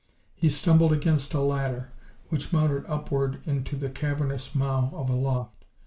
[0.33, 1.91] He stumbled against a ladder,
[2.29, 5.65] which mounted upward into the cavernous mow of a loft.